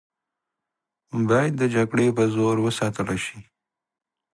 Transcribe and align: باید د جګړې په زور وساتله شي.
باید 1.29 1.53
د 1.57 1.63
جګړې 1.75 2.07
په 2.17 2.23
زور 2.35 2.55
وساتله 2.65 3.15
شي. 3.25 3.39